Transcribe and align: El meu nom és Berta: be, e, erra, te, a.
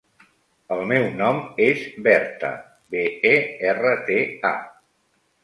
El 0.75 0.79
meu 0.91 1.03
nom 1.19 1.41
és 1.65 1.83
Berta: 2.07 2.51
be, 2.95 3.05
e, 3.35 3.35
erra, 3.75 3.93
te, 4.09 4.19
a. 4.55 4.57